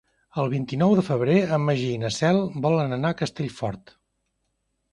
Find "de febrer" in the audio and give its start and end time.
0.99-1.35